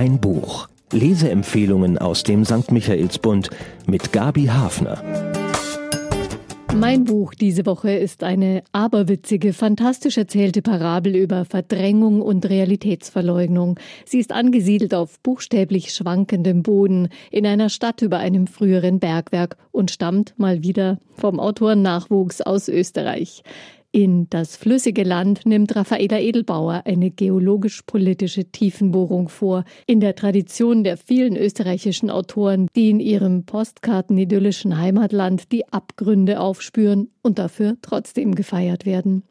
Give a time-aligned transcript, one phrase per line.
[0.00, 0.66] Ein Buch.
[0.92, 2.72] Leseempfehlungen aus dem St.
[2.72, 3.50] Michaelsbund
[3.86, 5.04] mit Gabi Hafner.
[6.74, 13.78] Mein Buch diese Woche ist eine aberwitzige, fantastisch erzählte Parabel über Verdrängung und Realitätsverleugnung.
[14.06, 19.90] Sie ist angesiedelt auf buchstäblich schwankendem Boden in einer Stadt über einem früheren Bergwerk und
[19.90, 23.42] stammt mal wieder vom Autorennachwuchs aus Österreich.
[23.92, 30.96] In das flüssige Land nimmt Raffaela Edelbauer eine geologisch-politische Tiefenbohrung vor, in der Tradition der
[30.96, 38.86] vielen österreichischen Autoren, die in ihrem postkartenidyllischen Heimatland die Abgründe aufspüren und dafür trotzdem gefeiert
[38.86, 39.24] werden.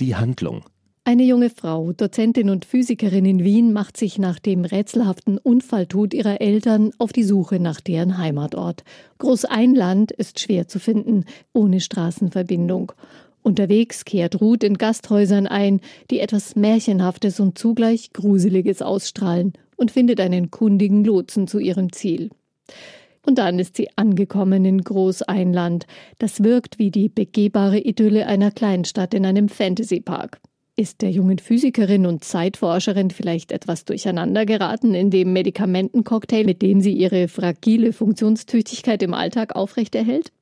[0.00, 0.64] Die Handlung.
[1.08, 6.40] Eine junge Frau, Dozentin und Physikerin in Wien, macht sich nach dem rätselhaften Unfalltod ihrer
[6.40, 8.82] Eltern auf die Suche nach deren Heimatort.
[9.18, 12.90] Großeinland ist schwer zu finden, ohne Straßenverbindung.
[13.46, 20.18] Unterwegs kehrt Ruth in Gasthäusern ein, die etwas Märchenhaftes und zugleich Gruseliges ausstrahlen und findet
[20.18, 22.30] einen kundigen Lotsen zu ihrem Ziel.
[23.24, 25.86] Und dann ist sie angekommen in Großeinland.
[26.18, 30.40] Das wirkt wie die begehbare Idylle einer Kleinstadt in einem Fantasypark.
[30.74, 36.80] Ist der jungen Physikerin und Zeitforscherin vielleicht etwas durcheinander geraten in dem Medikamentencocktail, mit dem
[36.80, 40.32] sie ihre fragile Funktionstüchtigkeit im Alltag aufrechterhält?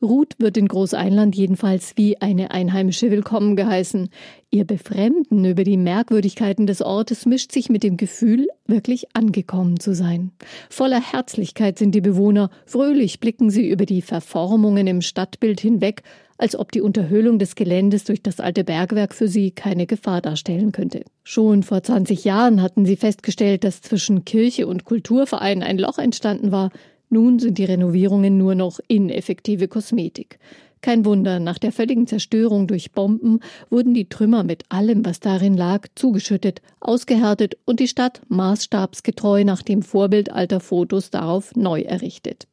[0.00, 4.10] Ruth wird in Großeinland jedenfalls wie eine Einheimische willkommen geheißen.
[4.48, 9.96] Ihr Befremden über die Merkwürdigkeiten des Ortes mischt sich mit dem Gefühl, wirklich angekommen zu
[9.96, 10.30] sein.
[10.70, 16.04] Voller Herzlichkeit sind die Bewohner, fröhlich blicken sie über die Verformungen im Stadtbild hinweg,
[16.36, 20.70] als ob die Unterhöhlung des Geländes durch das alte Bergwerk für sie keine Gefahr darstellen
[20.70, 21.02] könnte.
[21.24, 26.52] Schon vor 20 Jahren hatten sie festgestellt, dass zwischen Kirche und Kulturverein ein Loch entstanden
[26.52, 26.70] war,
[27.10, 30.38] nun sind die Renovierungen nur noch ineffektive Kosmetik.
[30.80, 35.56] Kein Wunder, nach der völligen Zerstörung durch Bomben wurden die Trümmer mit allem, was darin
[35.56, 42.46] lag, zugeschüttet, ausgehärtet und die Stadt maßstabsgetreu nach dem Vorbild alter Fotos darauf neu errichtet.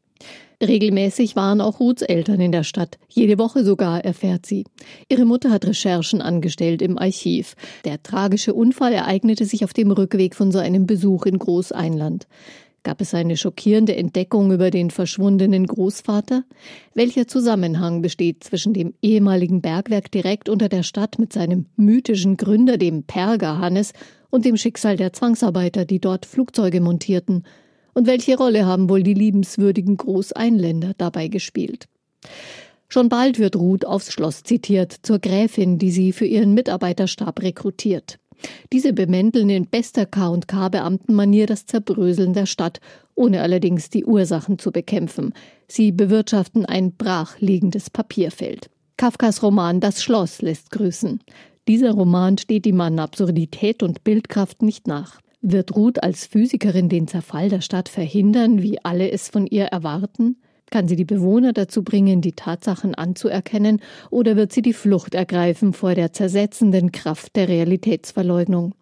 [0.63, 4.63] Regelmäßig waren auch Ruths Eltern in der Stadt, jede Woche sogar, erfährt sie.
[5.09, 7.55] Ihre Mutter hat Recherchen angestellt im Archiv.
[7.83, 12.27] Der tragische Unfall ereignete sich auf dem Rückweg von so einem Besuch in Großeinland.
[12.85, 16.43] Gab es eine schockierende Entdeckung über den verschwundenen Großvater?
[16.93, 22.77] Welcher Zusammenhang besteht zwischen dem ehemaligen Bergwerk direkt unter der Stadt mit seinem mythischen Gründer,
[22.77, 23.93] dem Perger Hannes,
[24.29, 27.43] und dem Schicksal der Zwangsarbeiter, die dort Flugzeuge montierten?
[27.95, 31.87] Und welche Rolle haben wohl die liebenswürdigen Großeinländer dabei gespielt?
[32.87, 38.19] Schon bald wird Ruth aufs Schloss zitiert, zur Gräfin, die sie für ihren Mitarbeiterstab rekrutiert.
[38.73, 42.79] Diese bemänteln in bester K&K-Beamtenmanier das Zerbröseln der Stadt,
[43.15, 45.33] ohne allerdings die Ursachen zu bekämpfen.
[45.67, 48.69] Sie bewirtschaften ein brachliegendes Papierfeld.
[48.97, 51.19] Kafkas Roman Das Schloss lässt grüßen.
[51.67, 55.19] Dieser Roman steht ihm an Absurdität und Bildkraft nicht nach.
[55.41, 60.37] Wird Ruth als Physikerin den Zerfall der Stadt verhindern, wie alle es von ihr erwarten?
[60.71, 65.73] Kann sie die Bewohner dazu bringen, die Tatsachen anzuerkennen, oder wird sie die Flucht ergreifen
[65.73, 68.73] vor der zersetzenden Kraft der Realitätsverleugnung?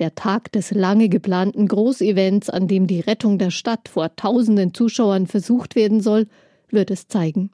[0.00, 5.26] Der Tag des lange geplanten Großevents, an dem die Rettung der Stadt vor tausenden Zuschauern
[5.26, 6.26] versucht werden soll,
[6.68, 7.50] wird es zeigen.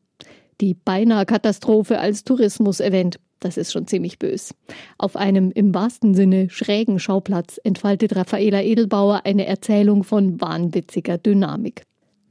[0.61, 4.55] Die beinahe Katastrophe als Tourismus-Event, das ist schon ziemlich bös.
[4.99, 11.85] Auf einem im wahrsten Sinne schrägen Schauplatz entfaltet Raffaela Edelbauer eine Erzählung von wahnwitziger Dynamik.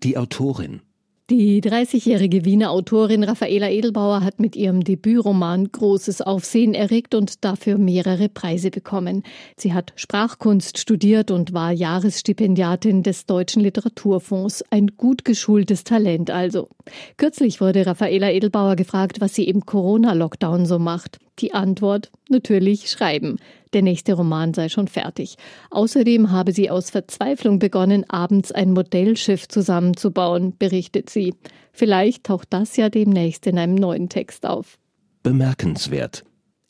[0.04, 0.82] Die Autorin
[1.30, 7.78] die 30-jährige Wiener Autorin Raffaela Edelbauer hat mit ihrem Debütroman großes Aufsehen erregt und dafür
[7.78, 9.24] mehrere Preise bekommen.
[9.56, 14.64] Sie hat Sprachkunst studiert und war Jahresstipendiatin des Deutschen Literaturfonds.
[14.72, 16.70] Ein gut geschultes Talent also.
[17.18, 21.20] Kürzlich wurde Raffaela Edelbauer gefragt, was sie im Corona-Lockdown so macht.
[21.40, 23.38] Die Antwort natürlich schreiben.
[23.74, 25.36] Der nächste Roman sei schon fertig.
[25.70, 31.36] Außerdem habe sie aus Verzweiflung begonnen, abends ein Modellschiff zusammenzubauen, berichtet sie.
[31.72, 34.80] Vielleicht taucht das ja demnächst in einem neuen Text auf.
[35.22, 36.24] Bemerkenswert.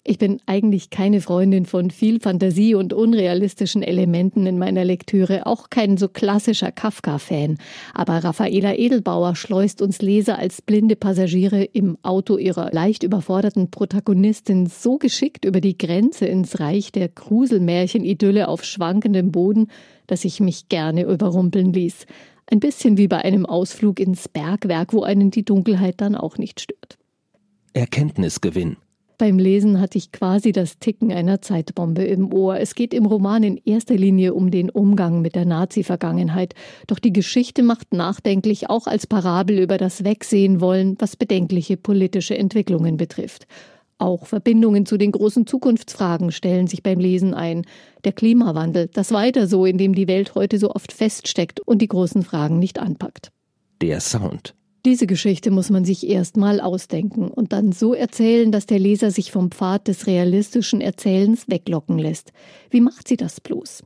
[0.06, 5.70] Ich bin eigentlich keine Freundin von viel Fantasie und unrealistischen Elementen in meiner Lektüre, auch
[5.70, 7.58] kein so klassischer Kafka-Fan.
[7.94, 14.68] Aber Raffaela Edelbauer schleust uns Leser als blinde Passagiere im Auto ihrer leicht überforderten Protagonistin
[14.68, 19.68] so geschickt über die Grenze ins Reich der Gruselmärchen-Idylle auf schwankendem Boden,
[20.08, 22.06] dass ich mich gerne überrumpeln ließ.
[22.48, 26.62] Ein bisschen wie bei einem Ausflug ins Bergwerk, wo einen die Dunkelheit dann auch nicht
[26.62, 26.98] stört.
[27.74, 28.78] Erkenntnisgewinn.
[29.20, 32.58] Beim Lesen hatte ich quasi das Ticken einer Zeitbombe im Ohr.
[32.58, 36.54] Es geht im Roman in erster Linie um den Umgang mit der Nazi-Vergangenheit.
[36.88, 42.38] Doch die Geschichte macht nachdenklich auch als Parabel über das Wegsehen wollen, was bedenkliche politische
[42.38, 43.46] Entwicklungen betrifft.
[43.98, 47.66] Auch Verbindungen zu den großen Zukunftsfragen stellen sich beim Lesen ein.
[48.06, 51.90] Der Klimawandel, das Weiter so, in dem die Welt heute so oft feststeckt und die
[51.90, 53.34] großen Fragen nicht anpackt.
[53.82, 54.56] Der Sound.
[54.86, 59.30] Diese Geschichte muss man sich erstmal ausdenken und dann so erzählen, dass der Leser sich
[59.30, 62.32] vom Pfad des realistischen Erzählens weglocken lässt.
[62.70, 63.84] Wie macht sie das bloß?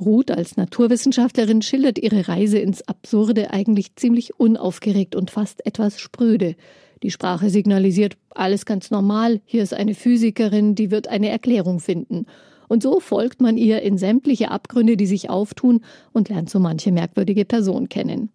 [0.00, 6.56] Ruth als Naturwissenschaftlerin schildert ihre Reise ins Absurde eigentlich ziemlich unaufgeregt und fast etwas spröde.
[7.02, 12.24] Die Sprache signalisiert alles ganz normal, hier ist eine Physikerin, die wird eine Erklärung finden.
[12.70, 15.80] Und so folgt man ihr in sämtliche Abgründe, die sich auftun
[16.12, 18.30] und lernt so manche merkwürdige Person kennen.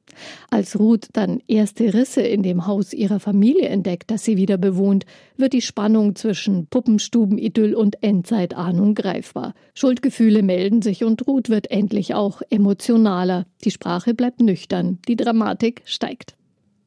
[0.49, 5.05] Als Ruth dann erste Risse in dem Haus ihrer Familie entdeckt, das sie wieder bewohnt,
[5.37, 9.53] wird die Spannung zwischen Puppenstubenidyll und Endzeitahnung greifbar.
[9.73, 13.45] Schuldgefühle melden sich und Ruth wird endlich auch emotionaler.
[13.63, 16.35] Die Sprache bleibt nüchtern, die Dramatik steigt.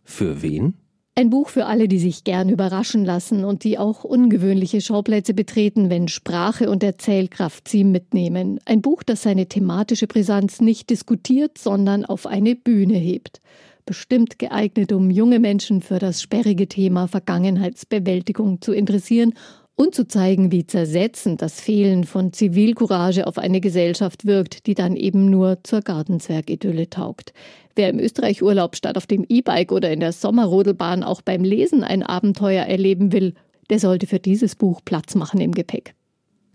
[0.04, 0.74] Für wen?
[1.18, 5.90] Ein Buch für alle, die sich gern überraschen lassen und die auch ungewöhnliche Schauplätze betreten,
[5.90, 8.60] wenn Sprache und Erzählkraft sie mitnehmen.
[8.66, 13.40] Ein Buch, das seine thematische Brisanz nicht diskutiert, sondern auf eine Bühne hebt.
[13.84, 19.34] Bestimmt geeignet, um junge Menschen für das sperrige Thema Vergangenheitsbewältigung zu interessieren
[19.78, 24.96] und zu zeigen, wie zersetzend das Fehlen von Zivilcourage auf eine Gesellschaft wirkt, die dann
[24.96, 27.32] eben nur zur Gartenzwergidylle taugt.
[27.76, 32.02] Wer im Österreich-Urlaub statt auf dem E-Bike oder in der Sommerrodelbahn auch beim Lesen ein
[32.02, 33.34] Abenteuer erleben will,
[33.70, 35.94] der sollte für dieses Buch Platz machen im Gepäck.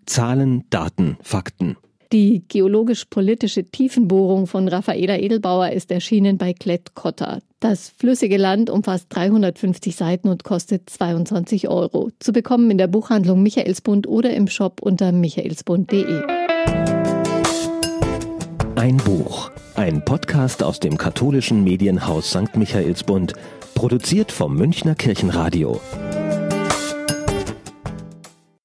[0.05, 1.77] Zahlen, Daten, Fakten.
[2.13, 7.39] Die geologisch-politische Tiefenbohrung von Raffaela Edelbauer ist erschienen bei Klett-Cotta.
[7.59, 12.11] Das flüssige Land umfasst 350 Seiten und kostet 22 Euro.
[12.19, 16.21] Zu bekommen in der Buchhandlung Michaelsbund oder im Shop unter michaelsbund.de.
[18.75, 19.49] Ein Buch.
[19.73, 22.55] Ein Podcast aus dem katholischen Medienhaus St.
[22.55, 23.33] Michaelsbund.
[23.73, 25.81] Produziert vom Münchner Kirchenradio.